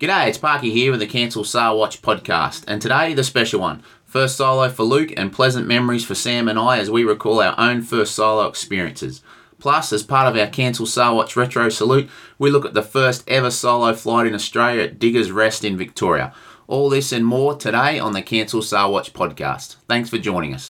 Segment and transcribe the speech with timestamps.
[0.00, 3.82] G'day, it's Parky here with the Cancel Sarwatch podcast, and today the special one.
[4.06, 7.54] First solo for Luke and pleasant memories for Sam and I as we recall our
[7.60, 9.22] own first solo experiences.
[9.58, 12.08] Plus, as part of our Cancel Sarwatch Retro Salute,
[12.38, 16.32] we look at the first ever solo flight in Australia at Diggers Rest in Victoria.
[16.66, 19.76] All this and more today on the Cancel Sarwatch podcast.
[19.86, 20.69] Thanks for joining us.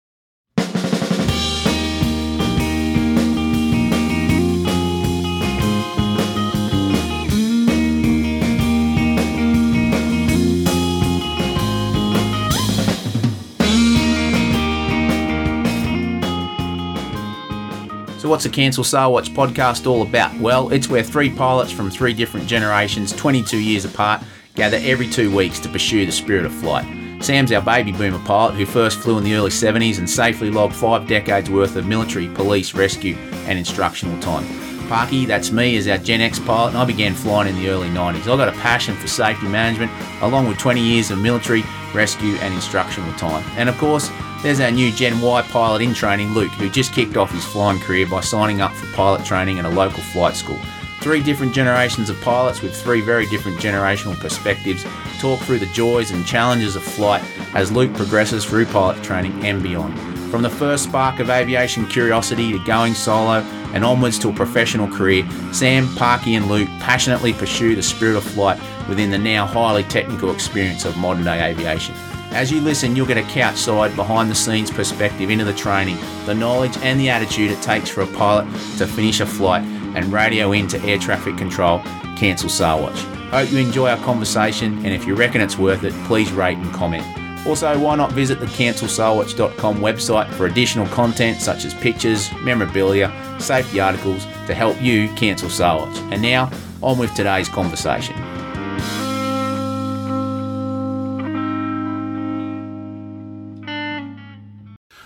[18.28, 20.38] What's the Cancel Sarwatch podcast all about?
[20.38, 24.22] Well, it's where three pilots from three different generations, 22 years apart,
[24.54, 26.84] gather every two weeks to pursue the spirit of flight.
[27.24, 30.74] Sam's our baby boomer pilot who first flew in the early 70s and safely logged
[30.74, 33.14] five decades worth of military, police, rescue,
[33.46, 34.46] and instructional time.
[34.88, 37.88] Parky, that's me, is our Gen X pilot, and I began flying in the early
[37.88, 38.22] 90s.
[38.22, 39.90] I got a passion for safety management,
[40.20, 41.62] along with 20 years of military,
[41.94, 43.44] rescue, and instructional time.
[43.56, 44.10] And of course,
[44.42, 47.80] there's our new Gen Y pilot in training, Luke, who just kicked off his flying
[47.80, 50.58] career by signing up for pilot training at a local flight school.
[51.00, 54.84] Three different generations of pilots with three very different generational perspectives
[55.20, 57.22] talk through the joys and challenges of flight
[57.54, 60.07] as Luke progresses through pilot training and beyond.
[60.30, 63.40] From the first spark of aviation curiosity to going solo
[63.72, 68.24] and onwards to a professional career, Sam, Parky, and Luke passionately pursue the spirit of
[68.24, 71.94] flight within the now highly technical experience of modern day aviation.
[72.30, 75.96] As you listen, you'll get a couch side, behind the scenes perspective into the training,
[76.26, 78.44] the knowledge and the attitude it takes for a pilot
[78.76, 81.78] to finish a flight and radio into air traffic control,
[82.16, 82.98] cancel Sarwatch.
[83.30, 86.70] Hope you enjoy our conversation and if you reckon it's worth it, please rate and
[86.74, 87.17] comment.
[87.48, 93.10] Also, why not visit the cancelsarwatch.com website for additional content such as pictures, memorabilia,
[93.40, 96.50] safety articles to help you cancel Sail And now,
[96.82, 98.14] on with today's conversation.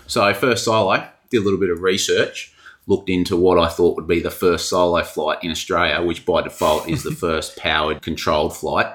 [0.07, 2.53] So, first solo, did a little bit of research,
[2.87, 6.41] looked into what I thought would be the first solo flight in Australia, which by
[6.41, 8.87] default is the first powered controlled flight.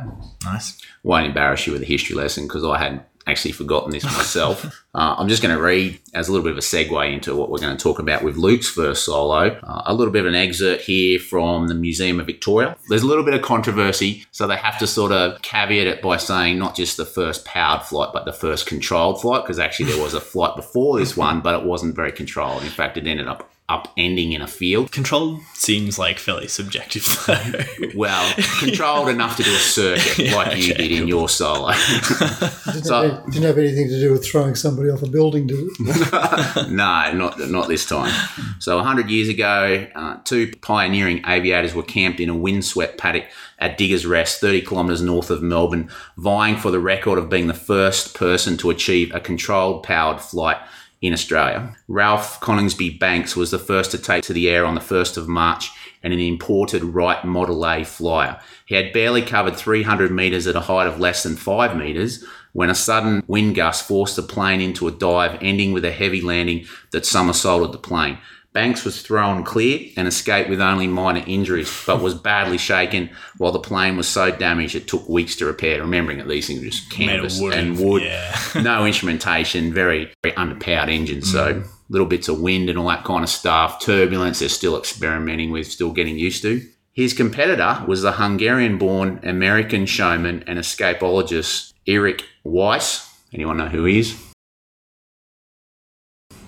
[0.45, 0.79] Nice.
[1.03, 4.85] Won't embarrass you with a history lesson because I hadn't actually forgotten this myself.
[4.99, 7.51] uh, I'm just going to read as a little bit of a segue into what
[7.51, 9.57] we're going to talk about with Luke's first solo.
[9.63, 12.77] Uh, a little bit of an excerpt here from the Museum of Victoria.
[12.89, 16.17] There's a little bit of controversy, so they have to sort of caveat it by
[16.17, 20.03] saying not just the first powered flight, but the first controlled flight, because actually there
[20.03, 22.65] was a flight before this one, but it wasn't very controlled.
[22.65, 24.91] In fact, it ended up upending in a field.
[24.91, 27.91] Controlled seems like fairly subjective though.
[27.95, 31.73] Well, controlled enough to do a circuit like you Okay, did in your solo.
[31.73, 35.59] Didn't, So- have, didn't have anything to do with throwing somebody off a building, did
[35.61, 35.73] it?
[36.71, 38.13] no, not not this time.
[38.59, 43.25] So 100 years ago, uh, two pioneering aviators were camped in a windswept paddock
[43.59, 47.55] at Diggers Rest, 30 kilometres north of Melbourne, vying for the record of being the
[47.55, 50.59] first person to achieve a controlled powered flight
[51.01, 51.77] in Australia.
[51.87, 55.29] Ralph Coningsby Banks was the first to take to the air on the 1st of
[55.29, 55.71] March
[56.03, 58.41] in an imported Wright Model A flyer.
[58.67, 62.25] He had barely covered 300 metres at a height of less than 5 metres
[62.59, 66.21] when a sudden wind gust forced the plane into a dive, ending with a heavy
[66.21, 68.19] landing that somersaulted the plane.
[68.53, 73.53] Banks was thrown clear and escaped with only minor injuries, but was badly shaken while
[73.53, 75.81] the plane was so damaged it took weeks to repair.
[75.81, 78.37] Remembering that these things were just canvas wood and wood, yeah.
[78.61, 81.23] no instrumentation, very, very underpowered engine.
[81.23, 83.81] So little bits of wind and all that kind of stuff.
[83.81, 86.61] Turbulence, they're still experimenting with, still getting used to.
[86.93, 93.11] His competitor was the Hungarian-born American showman and escapologist Eric Weiss.
[93.33, 94.23] Anyone know who he is?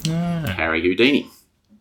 [0.06, 1.28] Ah, Harry Houdini.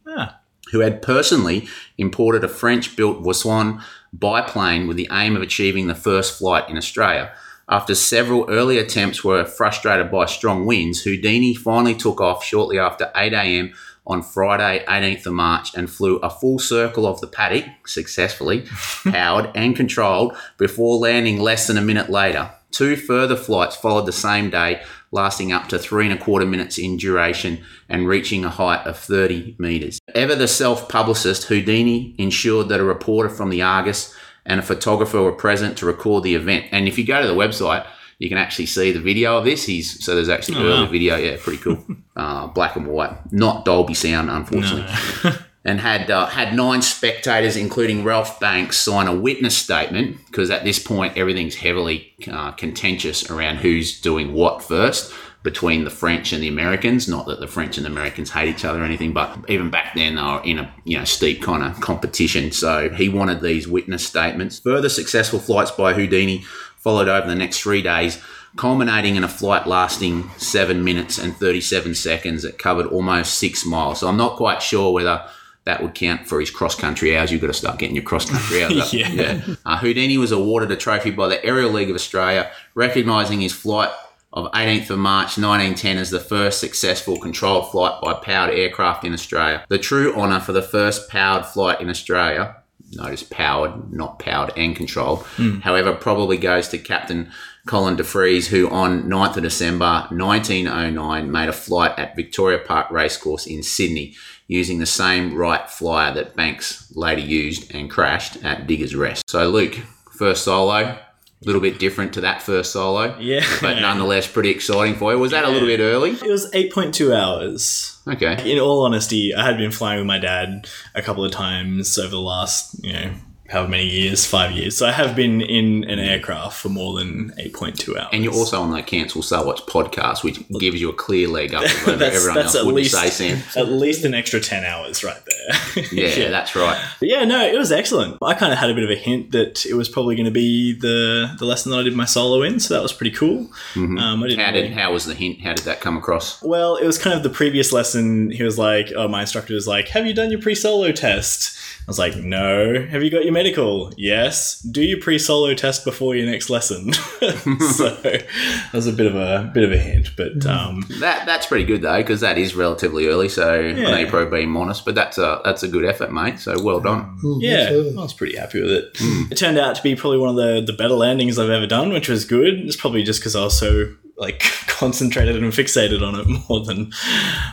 [0.07, 0.39] ah,
[0.71, 3.81] who had personally imported a French built Voisin
[4.17, 7.33] biplane with the aim of achieving the first flight in Australia.
[7.67, 13.11] After several early attempts were frustrated by strong winds, Houdini finally took off shortly after
[13.15, 13.73] 8 a.m.
[14.07, 18.61] on Friday, 18th of March, and flew a full circle of the paddock, successfully
[19.03, 22.51] powered and controlled, before landing less than a minute later.
[22.71, 24.81] Two further flights followed the same day,
[25.11, 28.97] lasting up to three and a quarter minutes in duration and reaching a height of
[28.97, 29.99] 30 metres.
[30.13, 34.13] Ever the self publicist, Houdini ensured that a reporter from the Argus
[34.45, 36.65] and a photographer were present to record the event.
[36.71, 37.85] And if you go to the website,
[38.19, 39.65] you can actually see the video of this.
[39.65, 40.91] He's so there's actually Oh, early wow.
[40.91, 41.15] video.
[41.17, 41.83] Yeah, pretty cool.
[42.15, 44.85] uh, black and white, not Dolby sound, unfortunately
[45.23, 45.35] no.
[45.65, 50.63] and had uh, had nine spectators, including Ralph Banks, sign a witness statement because at
[50.63, 55.13] this point everything's heavily uh, contentious around who's doing what first.
[55.41, 57.07] between the French and the Americans.
[57.07, 59.95] Not that the French and the Americans hate each other or anything, but even back
[59.95, 62.51] then they were in a you know steep kind of competition.
[62.51, 64.59] So he wanted these witness statements.
[64.59, 66.43] Further successful flights by Houdini
[66.79, 68.21] followed over the next three days,
[68.55, 73.99] culminating in a flight lasting seven minutes and 37 seconds that covered almost six miles.
[73.99, 75.27] So I'm not quite sure whether
[75.69, 77.31] that would count for his cross country hours.
[77.31, 78.93] You've got to start getting your cross country hours up.
[78.93, 79.41] Yeah.
[79.65, 83.91] Uh, Houdini was awarded a trophy by the Aerial League of Australia, recognising his flight
[84.33, 89.13] of 18th of March 1910 as the first successful controlled flight by powered aircraft in
[89.13, 89.63] Australia.
[89.69, 92.55] The true honour for the first powered flight in Australia,
[92.91, 95.23] notice powered, not powered and controlled,
[95.61, 97.31] however, probably goes to Captain
[97.67, 103.45] Colin DeFries, who on 9th of December 1909 made a flight at Victoria Park Racecourse
[103.45, 104.15] in Sydney
[104.49, 109.23] using the same Wright flyer that Banks later used and crashed at Diggers Rest.
[109.29, 109.75] So, Luke,
[110.11, 110.99] first solo, a
[111.45, 113.45] little bit different to that first solo, Yeah.
[113.61, 115.19] but nonetheless pretty exciting for you.
[115.19, 116.11] Was that a little bit early?
[116.11, 117.99] It was 8.2 hours.
[118.07, 118.51] Okay.
[118.51, 122.09] In all honesty, I had been flying with my dad a couple of times over
[122.09, 123.13] the last, you know,
[123.49, 124.77] however many years, five years.
[124.77, 128.07] So I have been in an aircraft for more than 8.2 hours.
[128.13, 131.63] And you're also on the Cancel Sarwatch podcast, which gives you a clear leg up
[131.87, 133.43] over that's, everyone that's else, at wouldn't least, say, Sam?
[133.55, 135.85] at least an extra 10 hours right there.
[135.91, 136.79] Yeah, that's right.
[136.99, 138.17] But yeah, no, it was excellent.
[138.21, 140.31] I kind of had a bit of a hint that it was probably going to
[140.31, 143.49] be the the lesson that I did my solo in, so that was pretty cool.
[143.75, 145.41] Um, I didn't How really- did how was the hint?
[145.41, 146.41] How did that come across?
[146.43, 148.29] Well, it was kind of the previous lesson.
[148.31, 151.57] He was like, "Oh, my instructor was like, have you done your pre-solo test?"
[151.89, 153.91] I was like, "No." Have you got your medical?
[153.97, 154.59] Yes.
[154.59, 156.93] Do your pre-solo test before your next lesson.
[156.93, 158.27] so that
[158.71, 161.81] was a bit of a bit of a hint, but um, That that's pretty good
[161.81, 163.27] though, because that is relatively early.
[163.27, 166.39] So I know you're probably being modest, but that's a that's a good effort, mate.
[166.39, 167.17] So well done.
[167.23, 167.97] Mm, yeah, absolutely.
[167.97, 168.97] I was pretty happy with it.
[169.31, 171.91] It turned out to be probably one of the the better landings I've ever done,
[171.91, 172.59] which was good.
[172.59, 176.91] It's probably just because I was so like concentrated and fixated on it more than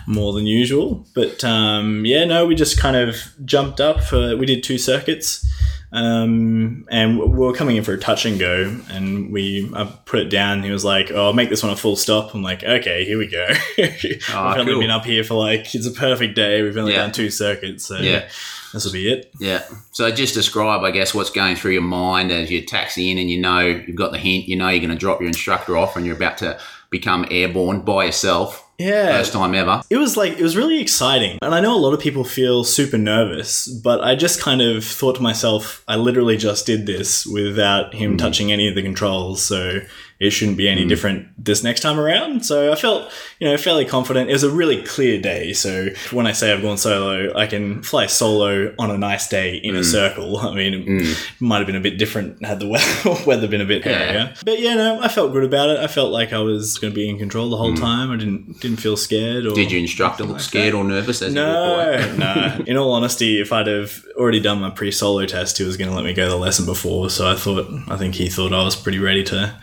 [0.06, 1.06] more than usual.
[1.14, 4.02] But um, yeah, no, we just kind of jumped up.
[4.02, 5.44] For, we did two circuits.
[5.92, 10.18] Um, and we were coming in for a touch and go, and we I put
[10.20, 10.62] it down.
[10.64, 13.16] He was like, "Oh, I'll make this one a full stop." I'm like, "Okay, here
[13.16, 13.46] we go."
[13.78, 14.80] We've only cool.
[14.80, 16.60] been up here for like it's a perfect day.
[16.62, 17.02] We've only Yeah.
[17.02, 18.28] done two circuits, so Yeah.
[18.76, 19.32] This will be it.
[19.40, 19.64] Yeah.
[19.92, 23.30] So just describe, I guess, what's going through your mind as you taxi in and
[23.30, 25.96] you know you've got the hint, you know you're going to drop your instructor off
[25.96, 26.58] and you're about to
[26.90, 28.62] become airborne by yourself.
[28.78, 29.80] Yeah, First time ever.
[29.88, 31.38] It was like it was really exciting.
[31.40, 34.84] And I know a lot of people feel super nervous, but I just kind of
[34.84, 38.16] thought to myself, I literally just did this without him hmm.
[38.18, 39.80] touching any of the controls, so
[40.18, 40.88] it shouldn't be any hmm.
[40.88, 42.44] different this next time around.
[42.44, 44.30] So I felt, you know, fairly confident.
[44.30, 47.82] It was a really clear day, so when I say I've gone solo, I can
[47.82, 49.84] fly solo on a nice day in a hmm.
[49.84, 50.36] circle.
[50.46, 52.68] I mean, it might have been a bit different had the
[53.04, 53.98] weather, weather been a bit Yeah.
[53.98, 54.34] hairier.
[54.44, 55.78] But yeah, no, I felt good about it.
[55.78, 58.10] I felt like I was going to be in control the whole time.
[58.10, 61.40] I didn't didn't feel scared or Did your instructor look scared or nervous as you
[61.40, 62.64] no, no.
[62.66, 65.96] In all honesty, if I'd have already done my pre-solo test, he was going to
[65.96, 67.10] let me go the lesson before.
[67.10, 69.58] So I thought, I think he thought I was pretty ready to,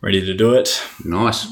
[0.00, 0.82] ready to do it.
[1.04, 1.46] Nice.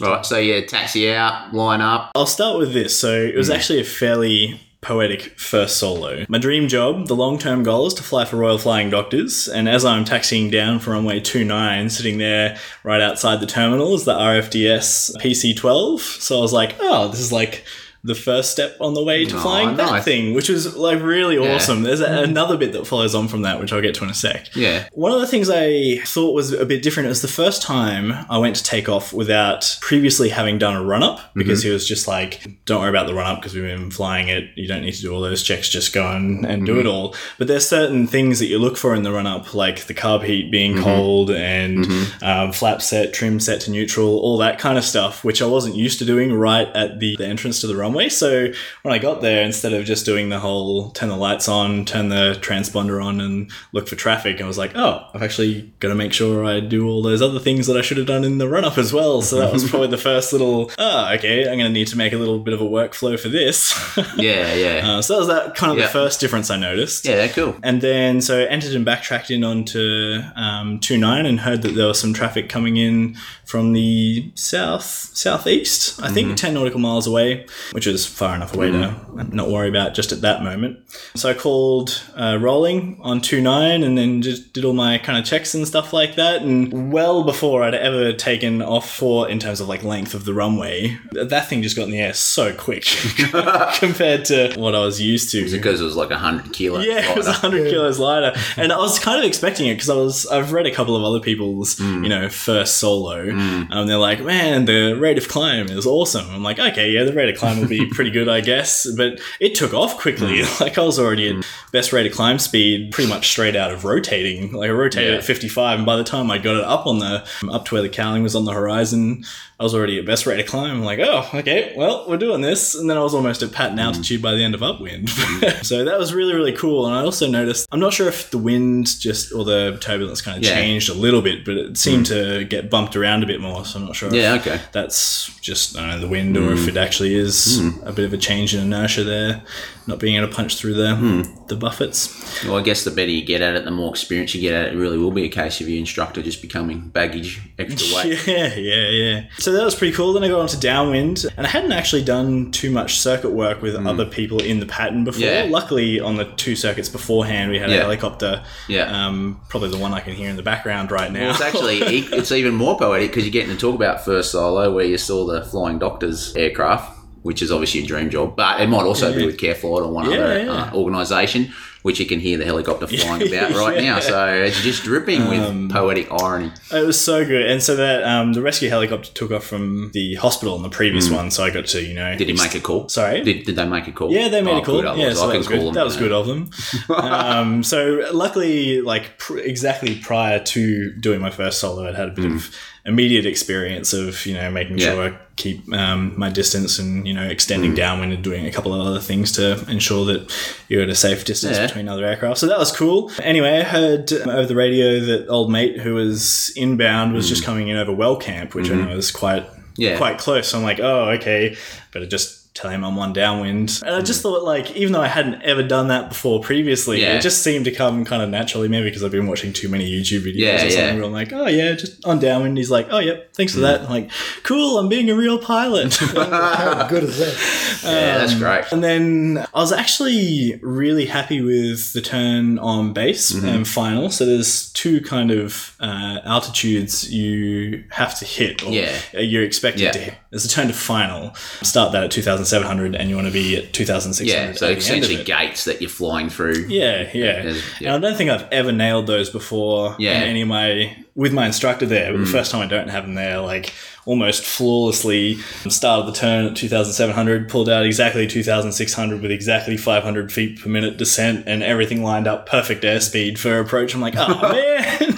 [0.00, 0.26] Right.
[0.26, 2.10] So yeah, taxi out, line up.
[2.14, 2.98] I'll start with this.
[2.98, 3.54] So it was hmm.
[3.54, 6.24] actually a fairly poetic first solo.
[6.28, 9.84] My dream job, the long-term goal is to fly for Royal Flying Doctors, and as
[9.84, 15.16] I'm taxiing down from runway 29, sitting there right outside the terminal is the RFDS
[15.16, 15.98] PC-12.
[15.98, 17.64] So I was like, oh, this is like
[18.06, 21.36] the first step on the way to Oh, flying that thing, which was like really
[21.36, 21.54] Yeah.
[21.54, 21.82] awesome.
[21.82, 24.14] There's a, another bit that follows on from that, which I'll get to in a
[24.14, 24.54] sec.
[24.54, 24.88] Yeah.
[24.92, 27.08] One of the things I thought was a bit different.
[27.08, 31.02] Was the first time I went to take off without previously having done a run
[31.02, 31.40] up mm-hmm.
[31.40, 34.28] because he was just like, don't worry about the run up because we've been flying
[34.28, 34.50] it.
[34.54, 35.68] You don't need to do all those checks.
[35.68, 36.88] Just go and, and do it mm-hmm.
[36.88, 37.14] all.
[37.38, 40.24] But there's certain things that you look for in the run up, like the carb
[40.24, 40.84] heat being mm-hmm.
[40.84, 41.86] cold and
[42.22, 45.74] um, flap set, trim set to neutral, all that kind of stuff, which I wasn't
[45.74, 47.95] used to doing right at the, the entrance to the runway.
[48.08, 48.48] So
[48.82, 52.08] when I got there, instead of just doing the whole turn the lights on, turn
[52.08, 55.94] the transponder on, and look for traffic, I was like, oh, I've actually got to
[55.94, 58.48] make sure I do all those other things that I should have done in the
[58.48, 59.22] run up as well.
[59.22, 62.12] So that was probably the first little, oh, okay, I'm going to need to make
[62.12, 63.74] a little bit of a workflow for this.
[64.16, 64.54] Yeah.
[64.54, 64.88] Yeah.
[64.98, 65.86] uh, so that was that kind of Yeah.
[65.86, 67.04] the first difference I noticed.
[67.04, 67.26] yeah.
[67.28, 67.56] Cool.
[67.62, 71.98] And then, so entered and backtracked in onto um, 29 and heard that there was
[72.00, 77.85] some traffic coming in from the south southeast, I think 10 nautical miles away, which
[77.86, 78.94] which was far enough away to
[79.32, 80.78] not worry about just at that moment.
[81.14, 85.24] So I called uh, rolling on 2.9 and then just did all my kind of
[85.24, 86.42] checks and stuff like that.
[86.42, 90.34] And well before I'd ever taken off for, in terms of like length of the
[90.34, 92.84] runway, that thing just got in the air so quick
[93.74, 95.48] compared to what I was used to.
[95.50, 96.84] Because it was like 100 kilos.
[96.84, 97.48] Yeah, it was lighter.
[97.48, 100.66] 100 kilos lighter, and I was kind of expecting it because I was I've read
[100.66, 102.02] a couple of other people's Mm.
[102.04, 106.26] you know first solo, and they're like, man, the rate of climb is awesome.
[106.30, 109.54] I'm like, okay, yeah, the rate of climb be pretty good, I guess, but it
[109.54, 110.38] took off quickly.
[110.38, 110.46] Mm.
[110.66, 111.40] Like I was already at hmm.
[111.70, 114.52] best rate of climb speed, pretty much straight out of rotating.
[114.52, 115.18] Like I rotated Yeah.
[115.18, 117.82] at 55, and by the time I got it up on the up to where
[117.82, 119.24] the cowling was on the horizon,
[119.58, 120.70] I was already at best rate of climb.
[120.70, 122.74] I'm like, oh, okay, well, we're doing this.
[122.74, 123.54] And then I was almost at Mm.
[123.54, 125.08] pattern altitude by the end of upwind.
[125.26, 125.62] Hmm.
[125.62, 126.86] so that was really, really cool.
[126.86, 130.36] And I also noticed, I'm not sure if the wind just, or the turbulence kind
[130.36, 130.54] of Yeah.
[130.54, 132.14] changed a little bit, but it seemed hmm.
[132.14, 133.64] to get bumped around a bit more.
[133.64, 134.60] So I'm not sure Yeah, if okay.
[134.72, 137.86] that's just, know, the wind or if it actually is Mm.
[137.86, 139.42] a bit of a change in inertia there,
[139.86, 141.48] not being able to punch through the, mm.
[141.48, 142.44] the buffets.
[142.44, 144.66] Well, I guess the better you get at it, the more experience you get at
[144.66, 144.74] it.
[144.74, 148.26] It really will be a case of your instructor just becoming baggage, extra weight.
[148.26, 149.24] Yeah, yeah, yeah.
[149.38, 150.12] So that was pretty cool.
[150.12, 153.74] Then I got onto downwind, and I hadn't actually done too much circuit work with
[153.74, 153.88] mm.
[153.88, 155.24] other people in the pattern before.
[155.24, 155.46] Yeah.
[155.48, 158.44] Luckily, on the two circuits beforehand, we had a helicopter.
[158.68, 159.06] Yeah.
[159.06, 161.20] Um, probably the one I can hear in the background right now.
[161.20, 164.32] Well, it's actually e- it's even more poetic because you're getting to talk about first
[164.32, 166.95] solo where you saw the Flying Doctors aircraft,
[167.26, 170.08] which is obviously a dream job, but it might also be with Careflight or one
[170.10, 170.52] Yeah, other yeah.
[170.52, 171.52] Uh, organisation,
[171.82, 174.00] which you can hear the helicopter flying about right now.
[174.00, 176.50] So it's just dripping with Um, poetic irony.
[176.72, 180.14] It was so good, and so that um, the rescue helicopter took off from the
[180.14, 182.16] hospital in the previous one, so I got to you know.
[182.16, 182.88] Did he make a call?
[182.88, 183.22] Sorry.
[183.22, 184.10] Did, did they make a call?
[184.12, 184.82] Yeah, they made Oh, a call.
[184.82, 185.66] good, Yeah, so I that can was call good.
[185.66, 186.50] them, That was good of them.
[186.96, 192.12] um, so luckily, like pr- exactly prior to doing my first solo, I'd had a
[192.12, 192.54] bit of
[192.84, 194.78] immediate experience of you know making.
[194.78, 194.86] Yeah.
[194.94, 197.76] sure I keep um, my distance and you know extending Hmm.
[197.76, 200.32] downwind and doing a couple of other things to ensure that
[200.68, 201.66] you're at a safe distance Yeah.
[201.66, 202.38] between other aircraft.
[202.38, 203.10] So that was cool.
[203.22, 207.44] Anyway, I heard um, over the radio that old mate who was inbound was just
[207.44, 209.60] coming in over Wellcamp, which I know is quite Hmm.
[209.76, 209.96] Yeah.
[209.98, 210.48] quite close.
[210.48, 211.54] So I'm like, oh, okay,
[211.92, 213.82] better just tell him I'm on downwind.
[213.84, 217.16] And I just thought, like, even though I hadn't ever done that before previously, Yeah.
[217.18, 219.90] it just seemed to come kind of naturally, maybe because I've been watching too many
[219.90, 220.78] YouTube videos Yeah, or something.
[220.78, 220.94] yeah.
[220.94, 222.56] Where I'm like, oh, yeah, just on downwind.
[222.56, 223.82] He's like, oh, yep, thanks for that.
[223.82, 224.10] I'm like,
[224.42, 225.94] cool, I'm being a real pilot.
[225.96, 227.82] How good is that?
[227.84, 228.64] Yeah, that's great.
[228.72, 233.46] And then I was actually really happy with the turn on base Mm-hmm.
[233.48, 234.10] and final.
[234.10, 238.94] So there's two kind of uh, altitudes you have to hit, or Yeah.
[239.18, 240.14] you're expected to hit.
[240.30, 241.34] There's a turn to final.
[241.62, 242.10] Start that at
[242.50, 244.28] 2,700, and you want to be at 2,600.
[244.32, 246.66] Yeah, so at the essentially gates that you're flying through.
[246.68, 247.42] Yeah, yeah.
[247.42, 247.94] There's- yeah.
[247.94, 249.96] And I don't think I've ever nailed those before.
[249.98, 250.14] Yeah.
[250.20, 250.22] Mm.
[250.22, 253.04] In any of my with my instructor there, but the first time I don't have
[253.06, 253.72] them there, like
[254.04, 255.36] almost flawlessly
[255.66, 260.98] started the turn at 2,700, pulled out exactly 2,600 with exactly 500 feet per minute
[260.98, 263.94] descent and everything lined up, perfect airspeed for approach.
[263.94, 265.12] I'm like, oh man,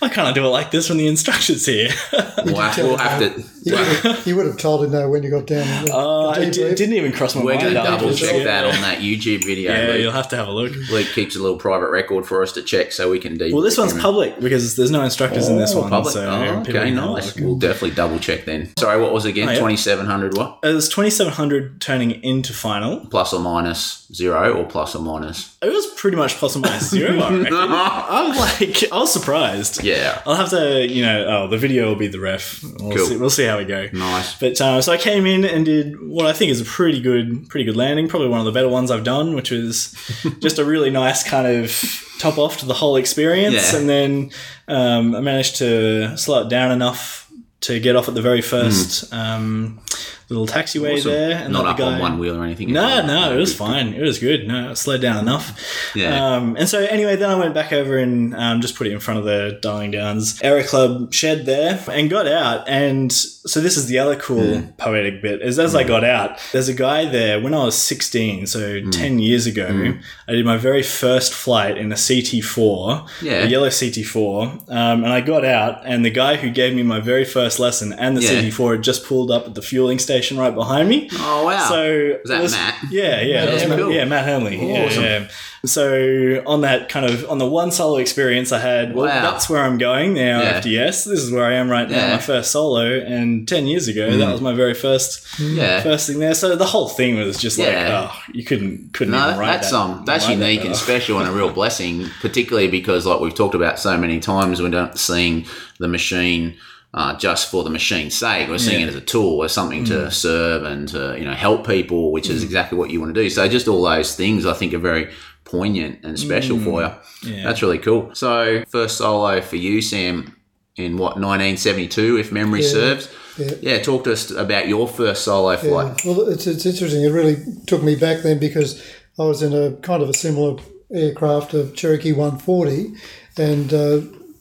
[0.00, 1.90] why can't I do it like this when the instructor's here?
[2.44, 3.44] We'll we'll have to.
[3.68, 5.90] You would, have, you would have told him though when you got down.
[5.90, 6.76] Uh, The it, debrief.
[6.76, 7.60] didn't even cross my We're mind.
[7.62, 8.44] going to double check Yeah.
[8.44, 9.72] that on that YouTube video.
[9.72, 10.00] Yeah, Luke.
[10.00, 10.72] you'll have to have a look.
[10.90, 13.52] Luke keeps a little private record for us to check so we can debrief.
[13.52, 14.00] Well, this one's him.
[14.00, 15.90] public because there's no instructors in this Oh, one.
[15.90, 16.14] public.
[16.14, 17.36] So oh, okay, can have a nice.
[17.36, 18.70] We'll definitely double check then.
[18.78, 19.48] Sorry, what was it again?
[19.48, 19.58] Oh, yeah.
[19.58, 20.58] 2700 what?
[20.62, 23.00] It was 2,700 turning into final.
[23.06, 25.56] Plus or minus zero or plus or minus?
[25.62, 27.52] It was pretty much plus or minus zero, I reckon.
[27.54, 29.82] I'm like, I was surprised.
[29.84, 30.22] Yeah.
[30.26, 32.62] I'll have to, you know, oh, the video will be the ref.
[32.62, 33.06] We'll, Cool.
[33.06, 33.88] see, we'll see how we go.
[33.92, 34.38] Nice.
[34.38, 37.48] But um, so I came in and did what I think is a pretty good,
[37.48, 38.08] pretty good landing.
[38.08, 39.94] Probably one of the better ones I've done, which was
[40.40, 43.72] just a really nice kind of top off to the whole experience.
[43.72, 43.78] Yeah.
[43.78, 44.30] And then
[44.66, 49.12] um, I managed to slow it down enough to get off at the very first
[49.12, 49.80] um,
[50.28, 50.96] little taxiway Hmm.
[50.98, 51.10] Awesome.
[51.12, 51.36] there.
[51.44, 52.72] And Not up guy- on one wheel or anything.
[52.72, 53.94] no, no, it was fine.
[53.94, 54.46] It was good.
[54.46, 55.58] No, it slowed down enough.
[55.94, 56.34] Yeah.
[56.36, 59.00] Um, and so anyway, then I went back over and um, just put it in
[59.00, 62.68] front of the Darling Downs Aero Club shed there and got out.
[62.68, 64.66] And so this is the other cool Hmm.
[64.76, 68.46] poetic bit is as I got out, there's a guy there when I was 16,
[68.46, 68.90] so Hmm.
[68.90, 69.94] 10 years ago,
[70.28, 73.44] I did my very first flight in a CT4, Yeah.
[73.44, 74.42] a yellow CT4.
[74.68, 77.94] Um, and I got out and the guy who gave me my very first lesson
[77.94, 78.28] and the Yeah.
[78.42, 81.08] CT4 had just pulled up at the fueling station right behind me.
[81.14, 81.68] Oh, wow.
[81.68, 82.92] So Was that it Matt?
[82.92, 83.92] Yeah, yeah, that was Yeah, Matt, cool.
[83.92, 84.56] yeah, Matt Hermley.
[84.72, 85.02] Yeah, Awesome.
[85.04, 85.28] yeah.
[85.66, 89.22] So on that kind of on the one solo experience I had, well, Wow.
[89.30, 90.40] that's where I'm going now.
[90.40, 90.60] Yeah.
[90.60, 91.04] FDS.
[91.04, 91.96] This is where I am right now.
[91.96, 92.08] Yeah.
[92.10, 92.12] Mm.
[92.12, 95.80] My first solo, and ten years ago, that was my very first yeah.
[95.82, 96.34] first thing there.
[96.34, 99.70] So the whole thing was just like, oh, you couldn't couldn't No, even write that's
[99.72, 99.76] that.
[99.78, 103.34] um, that's write that unique and special and a real blessing, particularly because, like we've
[103.34, 105.44] talked about so many times, we're not seeing
[105.80, 106.56] the machine
[106.94, 108.48] uh, just for the machine's sake.
[108.48, 108.86] We're seeing Yeah.
[108.86, 112.28] it as a tool, as something to serve and to you know help people, which
[112.30, 113.28] is exactly what you want to do.
[113.30, 115.10] So just all those things I think are very
[115.44, 116.90] poignant and special for you.
[117.30, 117.44] Yeah.
[117.44, 118.14] That's really cool.
[118.14, 120.34] So first solo for you, Sam,
[120.76, 122.68] in what 1972, if memory Yeah.
[122.68, 123.08] serves.
[123.38, 123.50] Yeah.
[123.60, 126.04] Yeah, talk to us about your first solo flight.
[126.04, 127.02] Well, it's, it's interesting.
[127.04, 128.82] It really took me back then because
[129.18, 130.56] I was in a kind of a similar
[130.92, 132.94] aircraft, a Cherokee 140,
[133.36, 134.00] and uh,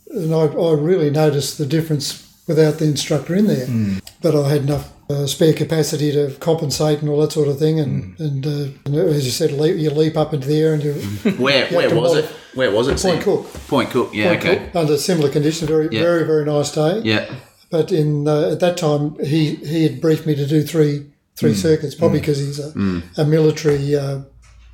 [0.09, 3.67] and I, I really noticed the difference without the instructor in there.
[4.21, 7.79] But I had enough uh, spare capacity to compensate and all that sort of thing.
[7.79, 10.83] And and, uh, and as you said, leap, you leap up into the air and
[10.83, 10.93] you
[11.37, 12.25] Where where was model- it?
[12.55, 12.97] Where was it?
[12.97, 13.11] Sam?
[13.11, 13.53] Point Cook.
[13.67, 14.09] Point Cook.
[14.13, 14.31] Yeah.
[14.31, 14.69] okay.
[14.73, 15.69] under similar conditions.
[15.69, 16.01] Very Yeah.
[16.01, 17.01] very very nice day.
[17.03, 17.25] Yeah.
[17.69, 21.53] But in uh, at that time, he he had briefed me to do three three
[21.53, 22.71] circuits, probably because he's a,
[23.17, 24.21] a military uh,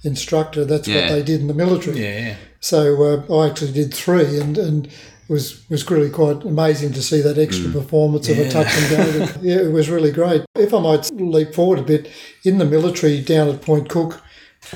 [0.03, 0.63] instructor.
[0.65, 1.01] That's Yeah.
[1.01, 1.99] what they did in the military.
[2.01, 2.35] Yeah.
[2.59, 4.91] So uh, I actually did three, and and it
[5.27, 9.33] was was really quite amazing to see that extra performance of a touch and go.
[9.41, 10.43] yeah, it was really great.
[10.55, 12.09] If I might leap forward a bit,
[12.43, 14.21] in the military down at Point Cook.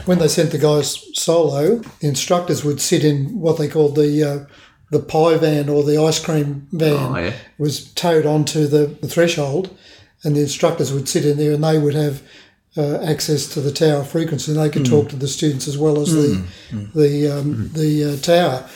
[0.03, 4.21] When they sent the guys solo, the instructors would sit in what they called the
[4.21, 4.53] uh,
[4.91, 7.33] the pie van or the ice cream van Oh yeah.
[7.57, 9.75] was towed onto the, the threshold,
[10.23, 12.21] and the instructors would sit in there and they would have
[12.75, 15.99] uh, access to the tower frequency and they could talk to the students as well
[16.01, 16.45] as the
[16.93, 18.69] the um, the uh, tower.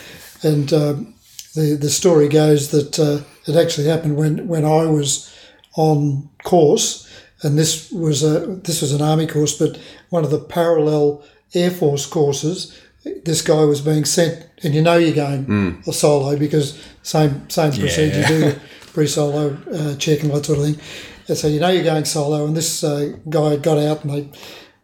[0.44, 1.14] And um,
[1.56, 5.34] the the story goes that uh, it actually happened when when I was
[5.76, 7.10] on course,
[7.42, 9.80] and this was a this was an army course, but
[10.10, 12.78] one of the parallel air force courses.
[13.26, 15.46] This guy was being sent, and you know you're going
[15.88, 18.60] a solo because same same procedure do
[18.94, 20.80] pre-solo uh, check and that sort of thing.
[21.28, 24.30] And so you know you're going solo, and this uh, guy got out and they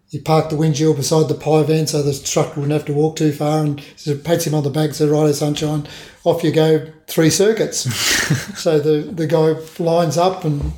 [0.10, 3.18] he parked the windshield beside the pie van so the instructor wouldn't have to walk
[3.18, 5.88] too far and so pats him on the back said, Righto, sunshine,
[6.24, 7.80] off you go, three circuits.
[8.60, 10.74] so the, the guy lines up and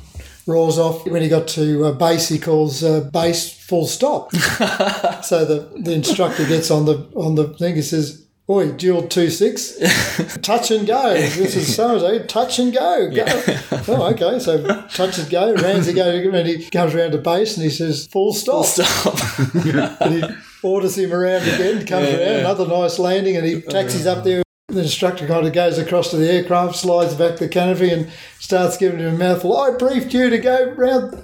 [0.46, 1.06] rolls off.
[1.06, 4.32] When he got to uh, base, he calls uh, base full stop.
[5.22, 9.30] so the, the instructor gets on the on the thing, he says, Oi, dual two
[9.30, 9.76] six,
[10.42, 11.14] touch and go.
[11.14, 13.08] This is so, touch and go.
[13.14, 13.24] go.
[13.92, 14.40] Oh, okay.
[14.40, 18.06] So touch and go, Ramsey goes and he comes around to base and he says,
[18.08, 18.66] full stop.
[18.66, 20.00] Full Stop.
[20.00, 20.24] And he
[20.64, 22.38] orders him around again, comes Yeah, around, yeah.
[22.38, 24.42] another nice landing, and he taxis up there.
[24.68, 28.76] The instructor kind of goes across to the aircraft, slides back the canopy, and starts
[28.76, 29.56] giving him a mouthful.
[29.56, 31.22] I briefed you to go round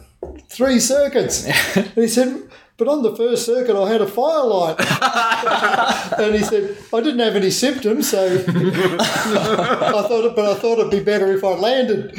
[0.49, 1.45] three circuits.
[1.77, 2.46] and he said,
[2.77, 4.77] but on the first circuit, I had a firelight.
[6.21, 10.91] and he said, I didn't have any symptoms, so I thought, but I thought it'd
[10.91, 12.15] be better if I landed.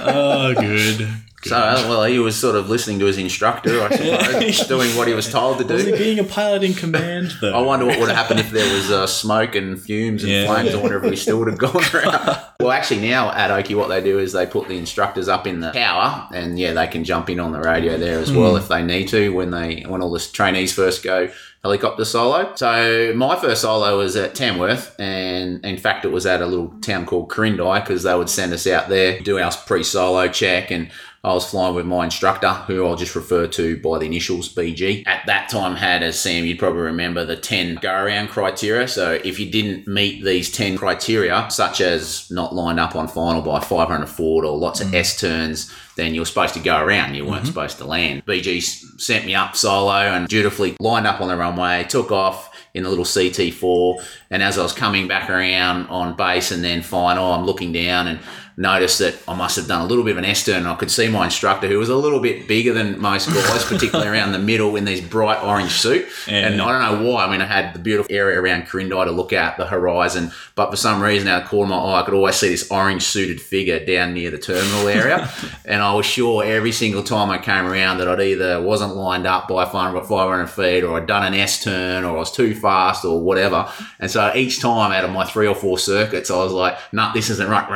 [0.00, 1.08] oh, good.
[1.44, 5.06] So uh, well, he was sort of listening to his instructor, I suppose, doing what
[5.08, 5.96] he was told to Was he do.
[5.98, 7.52] being a pilot in command though?
[7.54, 10.46] I wonder what would have happened if there was uh, smoke and fumes and Yeah.
[10.46, 10.74] flames.
[10.74, 12.40] I wonder if we still would have gone around.
[12.60, 15.60] Well, actually, now at Oakey, what they do is they put the instructors up in
[15.60, 18.68] the tower, and yeah, they can jump in on the radio there as well if
[18.68, 21.28] they need to when they when all the trainees first go
[21.62, 22.52] helicopter solo.
[22.56, 26.68] So my first solo was at Tamworth, and in fact, it was at a little
[26.80, 30.90] town called Corindai because they would send us out there do our pre-solo check and.
[31.24, 35.04] I was flying with my instructor, who I'll just refer to by the initials BG.
[35.06, 38.86] At that time, had as Sam, you'd probably remember the 10 go around criteria.
[38.86, 43.40] So if you didn't meet these 10 criteria, such as not lined up on final
[43.40, 44.94] by 500 forward or lots of mm.
[44.94, 47.14] S turns, then you were supposed to go around.
[47.14, 47.46] You weren't mm-hmm.
[47.46, 48.26] supposed to land.
[48.26, 52.82] BG sent me up solo and dutifully lined up on the runway, took off in
[52.82, 54.04] the little CT4.
[54.30, 58.08] And as I was coming back around on base and then final, I'm looking down
[58.08, 58.20] and
[58.56, 60.58] noticed that I must have done a little bit of an S turn.
[60.58, 63.64] And I could see my instructor, who was a little bit bigger than most guys,
[63.68, 66.06] particularly around the middle in this bright orange suit.
[66.26, 66.48] Yeah.
[66.48, 67.26] And I don't know why.
[67.26, 70.70] I mean, I had the beautiful area around Corindai to look out the horizon, but
[70.70, 72.70] for some reason, out of the corner of my eye, I could always see this
[72.70, 75.30] orange suited figure down near the terminal area.
[75.64, 79.26] and I was sure every single time I came around that I'd either wasn't lined
[79.26, 82.54] up by 500, 500 feet or I'd done an S turn or I was too
[82.54, 83.68] fast or whatever.
[83.98, 87.12] And so each time out of my three or four circuits, I was like, nah,
[87.12, 87.68] this isn't right.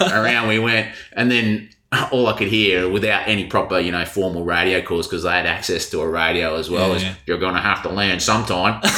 [0.00, 0.94] Around we went.
[1.12, 1.70] And then
[2.12, 5.46] all I could hear without any proper, you know, formal radio calls because they had
[5.46, 7.14] access to a radio as well Yeah, yeah.
[7.26, 8.80] you're going to have to land sometime.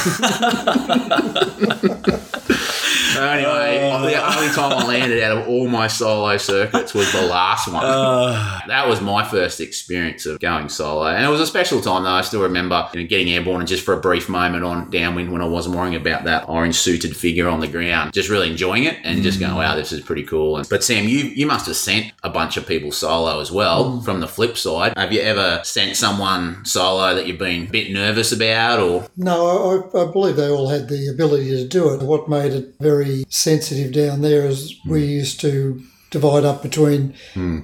[3.13, 4.01] So anyway, Oh.
[4.05, 7.83] the only time I landed out of all my solo circuits was the last one.
[7.83, 12.03] Uh, that was my first experience of going solo, and it was a special time
[12.03, 12.09] though.
[12.11, 15.29] I still remember you know, getting airborne and just for a brief moment on downwind
[15.31, 18.85] when I wasn't worrying about that orange suited figure on the ground, just really enjoying
[18.85, 21.65] it and just going, "Wow, this is pretty cool." And, but Sam, you you must
[21.65, 24.01] have sent a bunch of people solo as well.
[24.01, 27.91] From the flip side, have you ever sent someone solo that you've been a bit
[27.91, 29.07] nervous about, or?
[29.17, 32.01] No, I, I believe they all had the ability to do it.
[32.01, 37.13] What made it very sensitive down there is we used to divide up between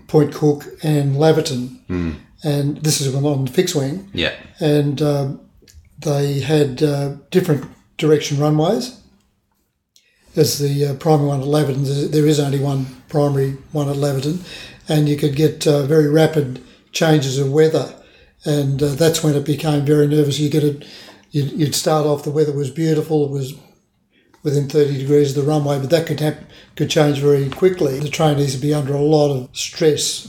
[0.07, 4.33] Point Cook and Laverton, and this is on the fixed wing, Yeah.
[4.59, 5.39] and um,
[5.99, 7.65] they had uh, different
[7.97, 8.99] direction runways.
[10.35, 14.37] As the uh, primary one at Laverton, there is only one primary one at Laverton,
[14.87, 17.93] and you could get uh, very rapid changes of weather,
[18.45, 20.39] and uh, that's when it became very nervous.
[20.39, 20.85] You get it,
[21.31, 23.53] you'd, you'd start off, the weather was beautiful, it was
[24.43, 26.21] within 30 degrees of the runway, but that could
[26.75, 27.99] could change very quickly.
[27.99, 30.25] The trainees would be under a lot of stress,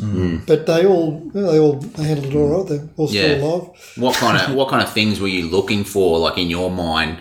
[0.46, 2.68] but they all they all handled it all right.
[2.68, 3.44] They're all still Yeah.
[3.44, 3.68] alive.
[3.96, 7.18] What kind of what kind of things were you looking for, like in your mind?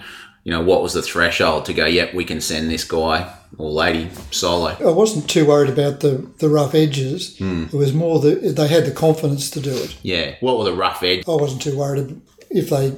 [0.47, 1.85] You know, what was the threshold to go?
[1.85, 4.77] Yep, we can send this guy or lady solo.
[4.79, 7.37] I wasn't too worried about the, the rough edges.
[7.37, 7.65] Hmm.
[7.65, 9.97] It was more that they had the confidence to do it.
[10.03, 10.35] Yeah.
[10.39, 11.25] What were the rough edges?
[11.27, 12.91] I wasn't too worried if they,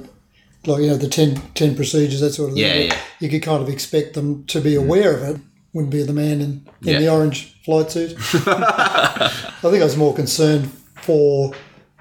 [0.64, 2.64] like, you know, the 10, 10 procedures, that sort of thing.
[2.64, 3.00] Yeah, But yeah.
[3.18, 4.84] You could kind of expect them to be hmm.
[4.84, 5.40] aware of it.
[5.72, 6.98] Wouldn't be the man in, in Yeah.
[7.00, 8.16] the orange flight suit.
[8.46, 9.28] I
[9.60, 10.70] think I was more concerned
[11.02, 11.52] for,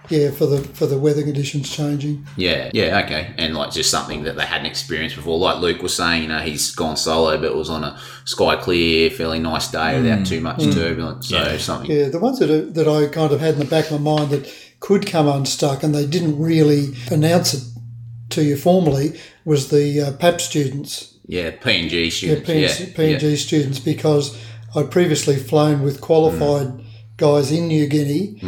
[0.10, 2.26] yeah, for the for the weather conditions changing.
[2.36, 3.34] Yeah, yeah, okay.
[3.38, 5.38] And like just something that they hadn't experienced before.
[5.38, 8.56] Like Luke was saying, you know, he's gone solo, but it was on a sky
[8.56, 10.28] clear, fairly nice day without mm.
[10.28, 10.74] too much mm.
[10.74, 11.30] turbulence.
[11.30, 11.92] So something.
[11.92, 14.18] Yeah, the ones that, are, that I kind of had in the back of my
[14.18, 17.64] mind that could come unstuck and they didn't really announce it
[18.30, 21.18] to you formally was the uh, PAP students.
[21.26, 22.50] Yeah, P and G Yeah, students.
[22.50, 24.40] PNG, Yeah, PNG students because
[24.76, 26.86] I'd previously flown with qualified mm.
[27.18, 28.40] guys in New Guinea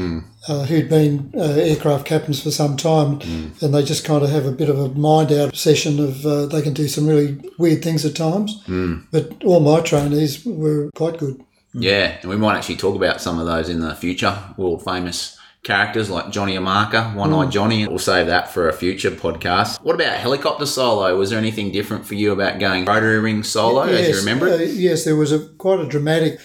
[0.48, 3.20] uh, who'd been uh, aircraft captains for some time,
[3.62, 6.46] and they just kind of have a bit of a mind out session of uh,
[6.48, 8.64] they can do some really weird things at times.
[9.12, 11.44] But all my trainees were quite good.
[11.74, 14.38] Yeah, and we might actually talk about some of those in the future.
[14.58, 17.88] World famous characters like Johnny Amaka, One Eye Johnny.
[17.88, 19.80] We'll save that for a future podcast.
[19.82, 21.16] What about helicopter solo?
[21.16, 24.60] Was there anything different for you about going rotary wing solo, as you remember it?
[24.60, 26.40] uh, yes, there was a quite a dramatic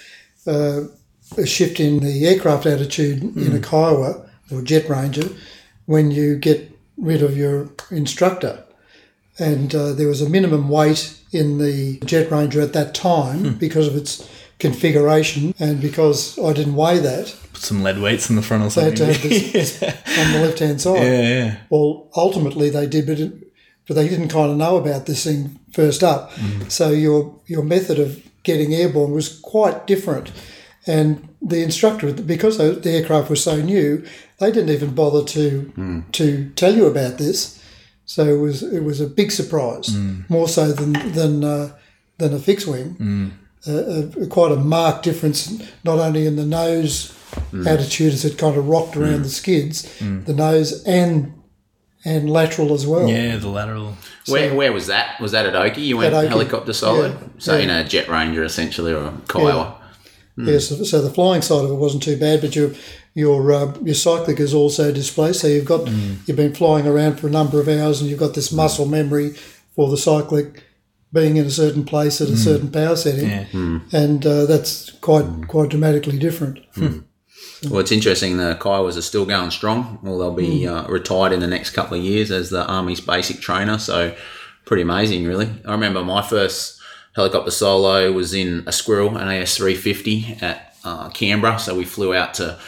[0.46, 0.82] uh,
[1.36, 3.56] a shift in the aircraft attitude in Hmm.
[3.56, 5.28] a Kiowa or Jet Ranger
[5.86, 8.62] when you get rid of your instructor.
[9.38, 13.50] And uh, there was a minimum weight in the Jet Ranger at that time Hmm.
[13.58, 14.26] because of its
[14.58, 17.34] configuration and because I didn't weigh that.
[17.52, 19.14] Put some lead weights in the front or They had something.
[19.30, 19.82] to have this
[20.18, 21.02] on the left hand side.
[21.02, 21.56] yeah, yeah.
[21.70, 23.32] Well, ultimately they did, but, it,
[23.86, 26.32] but they didn't kind of know about this thing first up.
[26.68, 30.30] So your your method of getting airborne was quite different.
[30.86, 34.04] And the instructor, because the the aircraft was so new,
[34.38, 36.00] they didn't even bother to hmm.
[36.12, 37.62] to tell you about this.
[38.04, 40.20] So it was it was a big surprise, hmm.
[40.28, 41.76] more so than than uh,
[42.18, 43.32] than a fixed wing.
[43.68, 47.12] Uh, a, quite a marked difference, not only in the nose
[47.66, 51.32] attitude as it kind of rocked around the skids, the nose and
[52.06, 53.08] and lateral as well.
[53.08, 53.96] Yeah, the lateral.
[54.28, 55.20] Where, where was that?
[55.20, 55.82] Was that at Oakey?
[55.82, 57.64] You went At helicopter solid, yeah, so yeah.
[57.64, 59.75] in a Jet Ranger essentially or a Kiowa?
[60.36, 60.48] Hmm.
[60.48, 62.72] Yes, so, so the flying side of it wasn't too bad, but your
[63.14, 65.40] your uh, your cyclic is also displaced.
[65.40, 66.14] So you've got hmm.
[66.26, 69.30] you've been flying around for a number of hours, and you've got this muscle memory
[69.74, 70.62] for the cyclic
[71.12, 72.36] being in a certain place at a hmm.
[72.36, 73.80] certain power setting, Yeah.
[73.92, 76.58] and uh, that's quite quite dramatically different.
[77.70, 78.36] Well, it's interesting.
[78.36, 79.98] The Kiowas are still going strong.
[80.02, 83.40] Well, they'll be uh, retired in the next couple of years as the Army's basic
[83.40, 83.78] trainer.
[83.78, 84.14] So,
[84.66, 85.48] pretty amazing, really.
[85.64, 86.75] I remember my first
[87.16, 91.58] helicopter solo was in a Squirrel, an AS 350 at uh, Canberra.
[91.58, 92.58] So, we flew out to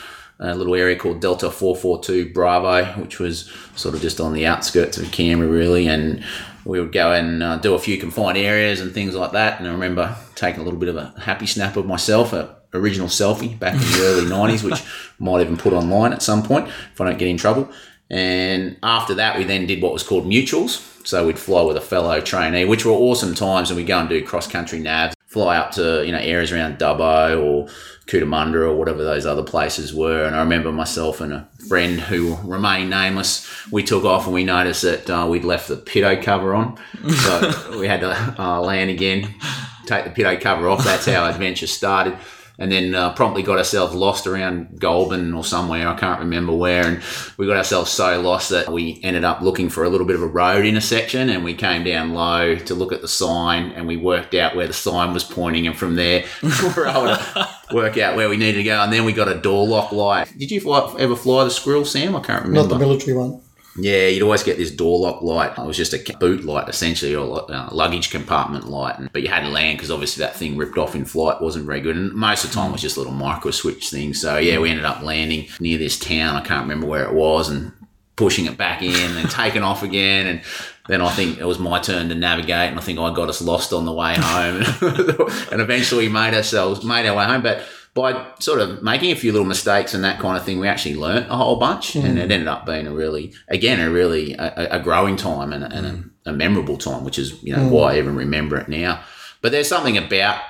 [0.41, 4.97] a little area called Delta 442 Bravo, which was sort of just on the outskirts
[4.97, 5.89] of Canberra, really.
[5.89, 6.25] And
[6.65, 9.59] we would go and uh, do a few confined areas and things like that.
[9.59, 13.09] And I remember taking a little bit of a happy snap of myself, a original
[13.09, 14.83] selfie back in the early 90s, which
[15.19, 17.69] might even put online at some point if I don't get in trouble.
[18.11, 20.98] And after that, we then did what was called mutuals.
[21.09, 23.71] So we'd fly with a fellow trainee, which were awesome times.
[23.71, 26.79] And we'd go and do cross country navs, fly up to, you know, areas around
[26.79, 27.67] Dubbo or
[28.09, 30.27] Cootamundra or whatever those other places were.
[30.27, 34.35] And I remember myself and a friend who will remain nameless, we took off and
[34.35, 36.79] we noticed that uh, we'd left the pitot cover on.
[37.09, 39.35] So we had to uh, land again,
[39.87, 40.85] take the pitot cover off.
[40.85, 42.19] That's how our adventure started.
[42.61, 45.87] And then uh, promptly got ourselves lost around Goulburn or somewhere.
[45.87, 46.85] I can't remember where.
[46.85, 47.03] And
[47.37, 50.23] we got ourselves so lost that we ended up looking for a little bit of
[50.23, 51.31] a road intersection.
[51.31, 54.67] And we came down low to look at the sign and we worked out where
[54.67, 55.69] the sign was pointing.
[55.69, 58.81] And from there, we were able to work out where we needed to go.
[58.81, 60.37] And then we got a door lock light.
[60.37, 62.17] Did you fly, ever fly the squirrel, Sam?
[62.17, 62.69] I can't remember.
[62.69, 63.41] Not the military one.
[63.81, 65.57] Yeah, you'd always get this door lock light.
[65.57, 68.97] It was just a boot light, essentially, or uh, luggage compartment light.
[69.13, 71.81] But you had to land because obviously that thing ripped off in flight wasn't very
[71.81, 71.97] good.
[71.97, 74.21] And most of the time it was just little micro switch things.
[74.21, 76.37] So yeah, we ended up landing near this town.
[76.37, 77.73] I can't remember where it was and
[78.17, 80.27] pushing it back in and taking off again.
[80.27, 80.43] And
[80.89, 83.41] then I think it was my turn to navigate, and I think I got us
[83.41, 84.63] lost on the way home.
[85.53, 87.43] and eventually made ourselves made our way home.
[87.43, 87.65] But
[87.99, 90.95] by sort of making a few little mistakes and that kind of thing, we actually
[90.95, 92.19] learnt a whole bunch, and hmm.
[92.19, 95.73] it ended up being a really, again, a really a, a growing time and, a,
[95.73, 96.09] and a, hmm.
[96.27, 97.71] a memorable time, which is you know hmm.
[97.71, 99.03] why I even remember it now.
[99.43, 100.41] But there's something about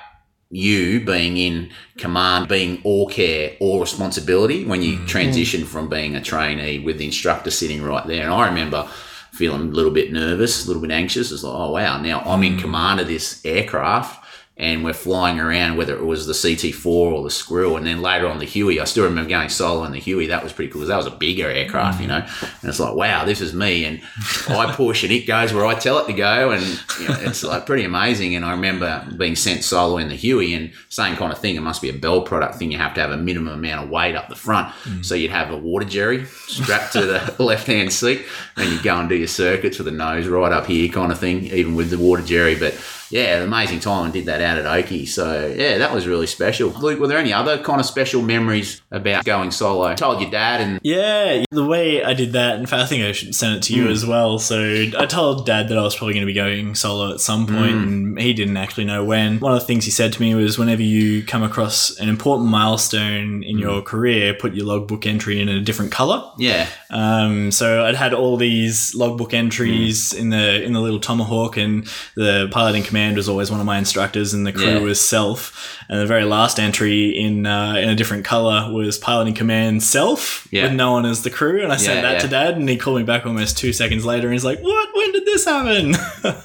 [0.51, 6.21] you being in command, being all care, all responsibility when you transition from being a
[6.21, 8.23] trainee with the instructor sitting right there.
[8.23, 8.87] And I remember
[9.31, 11.31] feeling a little bit nervous, a little bit anxious.
[11.31, 14.25] It's like, oh wow, now I'm in command of this aircraft
[14.59, 18.27] and we're flying around, whether it was the CT4 or the Squirrel, and then later
[18.27, 18.81] on the Huey.
[18.81, 20.27] I still remember going solo in the Huey.
[20.27, 22.25] That was pretty cool 'cause that was a bigger aircraft, you know.
[22.41, 24.01] And it's like, wow, this is me, and
[24.49, 26.61] I push and it goes where I tell it to go, and
[26.99, 28.35] you know, it's like pretty amazing.
[28.35, 31.55] And I remember being sent solo in the Huey, and same kind of thing.
[31.55, 32.69] It must be a Bell product thing.
[32.69, 35.05] You have to have a minimum amount of weight up the front, mm.
[35.05, 38.25] so you'd have a water jerry strapped to the left hand seat,
[38.57, 41.19] and you go and do your circuits with the nose right up here, kind of
[41.19, 42.77] thing, even with the water jerry, but
[43.09, 45.05] yeah, amazing time and did that out at Oakey.
[45.05, 46.69] So yeah, that was really special.
[46.69, 49.85] Luke, were there any other kind of special memories about going solo?
[49.85, 53.03] I told your dad and Yeah, the way I did that, in fact, I think
[53.03, 53.91] I should send it to you hmm.
[53.91, 54.39] as well.
[54.39, 54.59] So
[54.97, 57.55] I told Dad that I was probably going to be going solo at some hmm.
[57.55, 59.39] point, and he didn't actually know when.
[59.39, 62.49] One of the things he said to me was, whenever you come across an important
[62.49, 63.61] milestone in hmm.
[63.61, 66.23] your career, put your logbook entry in a different color.
[66.37, 71.57] yeah, Um, so I'd had all these logbook entries in the in the little Tomahawk,
[71.57, 74.79] and the pilot in command was always one of my instructors, and the crew Yeah.
[74.79, 75.75] was self.
[75.89, 79.81] And the very last entry in uh, in a different color was pilot in command
[79.81, 80.63] self, Yeah.
[80.65, 81.63] with no one as the crew.
[81.63, 84.05] And I sent Yeah, that to Dad, and he called me back almost two seconds
[84.05, 84.89] later, and he's like, "What?
[84.93, 85.95] When did this happen?"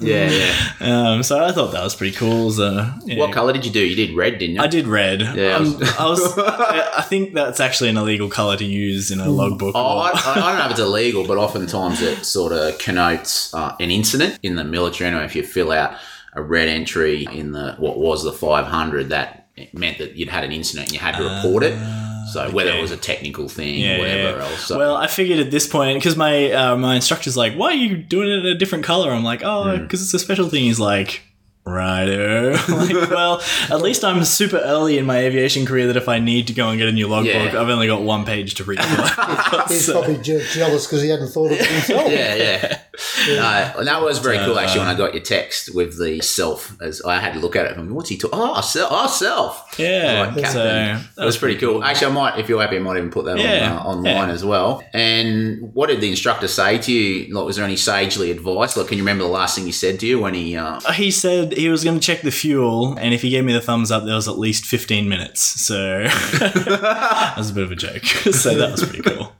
[0.00, 0.54] yeah, yeah.
[1.10, 2.46] um, so I thought that was pretty cool.
[2.46, 2.90] Was, uh.
[3.16, 3.80] What colour did you do?
[3.84, 4.62] You did red, didn't you?
[4.62, 5.20] I did red.
[5.20, 6.38] Yeah, I Um, was- I was.
[6.38, 9.72] I I think that's actually an illegal color to use in a logbook.
[9.74, 13.74] Oh, I, I don't know if it's illegal, but oftentimes it sort of connotes uh,
[13.78, 15.10] an incident in the military.
[15.10, 15.92] Anyway, if you fill out
[16.34, 20.52] a red entry in the what was the 500, that meant that you'd had an
[20.52, 21.78] incident and you had to report it.
[22.32, 24.44] So whether it was a technical thing, or whatever yeah.
[24.44, 24.64] else.
[24.66, 27.74] So, Well, I figured at this point because my uh, my instructor's like, "Why are
[27.74, 29.82] you doing it in a different color?" I'm like, "Oh, Hmm.
[29.82, 31.22] because it's a special thing." He's like.
[31.66, 32.50] Righto.
[32.68, 36.46] like, well, at least I'm super early in my aviation career that if I need
[36.48, 37.60] to go and get a new logbook, Yeah.
[37.60, 38.80] I've only got one page to read.
[39.68, 42.10] He's So- probably je- jealous because he hadn't thought of it himself.
[42.10, 42.78] yeah, yeah.
[43.26, 46.80] No, and that was very cool actually when I got your text with the self.
[46.80, 48.38] As I had to look at it, and what's he talking?
[48.40, 48.88] Oh, self.
[48.92, 49.74] Oh, self.
[49.78, 50.32] yeah.
[50.36, 51.82] Like so that was pretty cool.
[51.82, 54.28] Actually, I might, if you're happy, I might even put that Yeah, on, uh, online
[54.28, 54.34] yeah.
[54.34, 54.84] as well.
[54.92, 57.34] And what did the instructor say to you?
[57.34, 58.76] Like, was there any sagely advice?
[58.76, 60.56] Like, can you remember the last thing he said to you when he?
[60.56, 63.52] Uh, He said he was going to check the fuel, and if he gave me
[63.52, 65.40] the thumbs up, there was at least 15 minutes.
[65.40, 68.04] So that was a bit of a joke.
[68.32, 69.32] so that was pretty cool.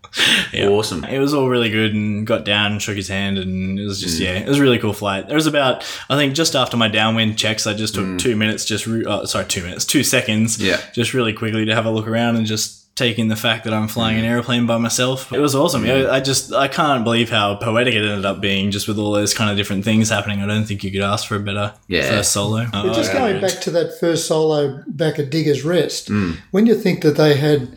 [0.53, 0.69] Yeah.
[0.69, 1.05] Awesome.
[1.05, 4.01] It was all really good and got down and shook his hand, and it was
[4.01, 5.27] just, yeah, it was a really cool flight.
[5.27, 8.65] There was about, I think, just after my downwind checks, I just took two minutes,
[8.65, 10.81] just, re- uh, sorry, two minutes, two seconds, Yeah.
[10.93, 13.75] just really quickly to have a look around and just take in the fact that
[13.75, 15.33] I'm flying an airplane by myself.
[15.33, 15.85] It was awesome.
[15.85, 19.11] I I just, I can't believe how poetic it ended up being just with all
[19.13, 20.41] those kind of different things happening.
[20.41, 22.03] I don't think you could ask for a better Yeah.
[22.09, 22.67] first solo.
[22.73, 23.19] Oh, just yeah.
[23.19, 26.33] going back to that first solo back at Diggers Rest, Hmm.
[26.53, 27.77] when you think that they had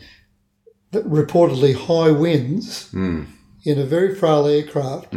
[0.92, 3.24] reportedly high winds Hmm.
[3.64, 5.10] in a very frail aircraft,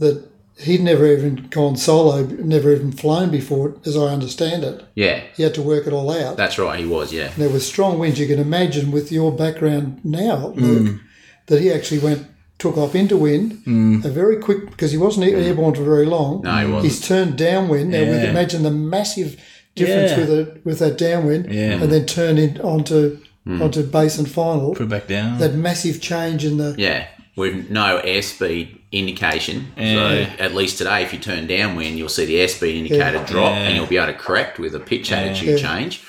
[0.00, 0.24] that
[0.60, 4.84] he'd never even gone solo, never even flown before, as I understand it.
[4.94, 6.36] yeah, He had to work it all out.
[6.36, 6.78] that's right.
[6.78, 7.12] He was.
[7.12, 7.30] Yeah.
[7.36, 8.18] There was strong winds.
[8.20, 11.00] You can imagine with your background now, Luke, mm.
[11.46, 12.26] that he actually went
[12.58, 14.04] took off into wind, mm.
[14.04, 16.42] a very quick because he wasn't airborne for very long.
[16.42, 16.84] No, he wasn't.
[16.84, 17.90] He's turned downwind.
[17.90, 18.30] Now, we Yeah.
[18.30, 19.40] imagine the massive
[19.74, 20.18] difference Yeah.
[20.20, 21.80] with a, with that downwind, Yeah.
[21.80, 23.16] and then turn in onto
[23.48, 23.62] mm.
[23.62, 24.74] onto base and final.
[24.74, 25.38] Put it back down.
[25.38, 27.06] That massive change in the Yeah.
[27.40, 29.72] With no airspeed indication.
[29.76, 29.94] Yeah.
[29.94, 33.26] So at least today, if you turn downwind, you'll see the airspeed indicator Yeah.
[33.26, 33.62] drop, Yeah.
[33.66, 35.68] and you'll be able to correct with a pitch attitude Yeah.
[35.68, 36.00] change.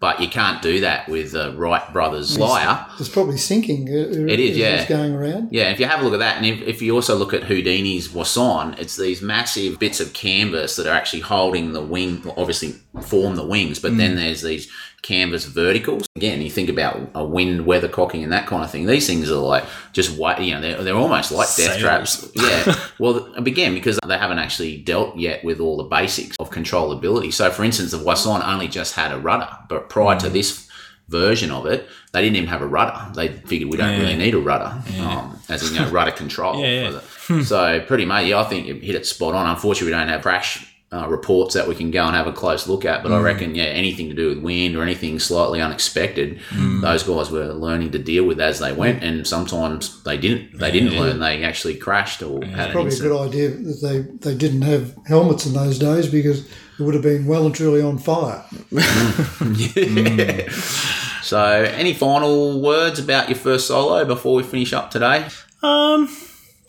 [0.00, 2.86] But you can't do that with the Wright brothers flyer.
[2.98, 3.86] it's probably sinking.
[3.90, 4.76] uh, It is, yeah.
[4.80, 5.48] it's going around.
[5.50, 7.42] Yeah, if you have a look at that, and if, if you also look at
[7.44, 12.76] Houdini's Wasson, it's these massive bits of canvas that are actually holding the wing, obviously
[13.02, 14.68] form the wings, but then there's these
[15.02, 16.06] canvas verticals.
[16.16, 18.86] Again, you think about a wind, weather cocking, and that kind of thing.
[18.86, 22.30] These things are like just white, you know, they're, they're almost like death traps.
[22.40, 22.74] Yeah.
[22.98, 27.32] well, again, because they haven't actually dealt yet with all the basics of controllability.
[27.32, 30.68] So, for instance, the Wasson only just had a rudder, but prior to this
[31.08, 33.12] version of it, they didn't even have a rudder.
[33.14, 36.60] They figured we don't really need a rudder, um, as in you know, rudder control.
[36.64, 37.00] Yeah,
[37.44, 39.46] so pretty much, yeah, I think you hit it spot on.
[39.46, 42.66] Unfortunately, we don't have crash uh, reports that we can go and have a close
[42.66, 46.40] look at, but I reckon, yeah, anything to do with wind or anything slightly unexpected,
[46.80, 50.58] those guys were learning to deal with as they went, and sometimes they didn't.
[50.58, 51.20] They didn't learn.
[51.20, 54.96] They actually crashed or had an Probably a good idea that they, they didn't have
[55.06, 56.44] helmets in those days because
[56.80, 58.44] it would have been well and truly on fire.
[58.70, 60.48] yeah.
[61.22, 65.28] So, any final words about your first solo before we finish up today?
[65.62, 66.08] Um,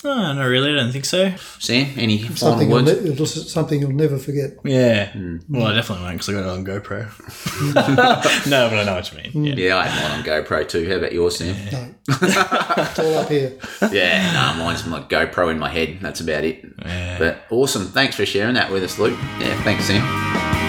[0.04, 0.72] no, not really.
[0.72, 1.34] I don't think so.
[1.60, 3.02] Sam, any final Something you'll, words?
[3.04, 4.52] ne- it'll- something you'll never forget.
[4.64, 5.12] Yeah.
[5.12, 5.38] Hmm.
[5.38, 5.58] Hmm.
[5.58, 8.46] Well, I definitely won't because I got it on GoPro.
[8.50, 9.46] no, but I know what you mean.
[9.46, 9.56] Yeah.
[9.68, 10.88] Yeah, I had mine on GoPro too.
[10.90, 11.56] How about yours, Sam?
[11.72, 13.58] No, it's all up here.
[13.92, 16.00] Yeah, no, mine's my GoPro in my head.
[16.02, 16.66] That's about it.
[16.78, 17.86] But awesome.
[17.88, 19.18] Thanks for sharing that with us, Luke.
[19.40, 20.61] Yeah, thanks, Sam.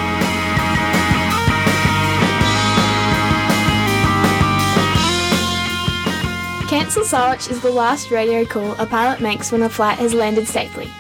[6.93, 10.47] Cancel Sarwatch is the last radio call a pilot makes when a flight has landed
[10.47, 10.91] safely.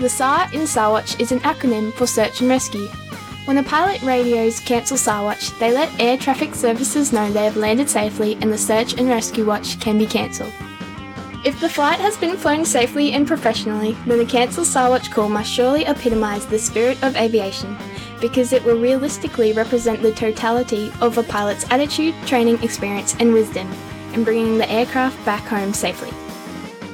[0.00, 2.86] The SAR in Sarwatch is an acronym for search and rescue.
[3.44, 7.90] When a pilot radios Cancel Sarwatch, they let air traffic services know they have landed
[7.90, 10.54] safely and the search and rescue watch can be cancelled.
[11.44, 15.52] If the flight has been flown safely and professionally, then the Cancel Sarwatch call must
[15.52, 17.76] surely epitomise the spirit of aviation,
[18.22, 23.70] because it will realistically represent the totality of a pilot's attitude, training, experience, and wisdom
[24.12, 26.10] in bringing the aircraft back home safely.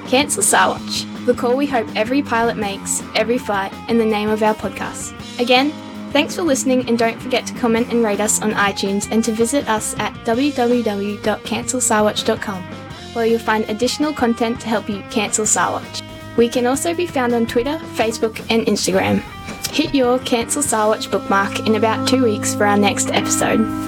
[0.08, 4.42] Cancel Sarwatch, the call we hope every pilot makes, every flight, and the name of
[4.42, 5.14] our podcast.
[5.40, 5.70] Again,
[6.12, 9.32] thanks for listening and don't forget to comment and rate us on iTunes and to
[9.32, 12.78] visit us at www.cancelsarwatch.com
[13.18, 16.02] where you'll find additional content to help you cancel Sarwatch.
[16.36, 19.20] We can also be found on Twitter, Facebook, and Instagram.
[19.72, 23.87] Hit your Cancel Sarwatch bookmark in about two weeks for our next episode.